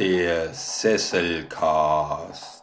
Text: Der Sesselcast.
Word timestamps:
Der 0.00 0.54
Sesselcast. 0.54 2.59